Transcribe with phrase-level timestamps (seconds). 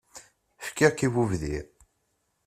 [0.65, 1.65] fkiɣ-k i bubdir.